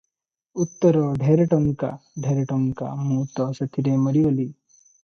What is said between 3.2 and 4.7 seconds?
ତ ସେଥିରେ ମରିଗଲି।